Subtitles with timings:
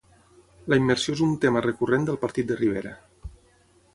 [0.71, 2.97] La immersió és un tema recurrent del partit de Rivera